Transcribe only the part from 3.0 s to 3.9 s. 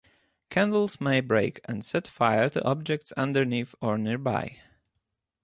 underneath